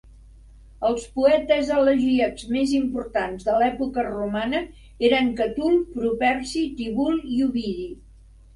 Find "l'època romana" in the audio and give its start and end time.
3.59-4.63